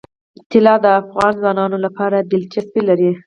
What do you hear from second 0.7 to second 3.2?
د افغان ځوانانو لپاره دلچسپي لري.